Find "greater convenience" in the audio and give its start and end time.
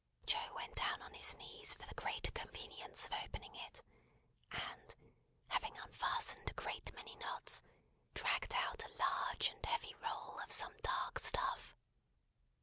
1.93-3.05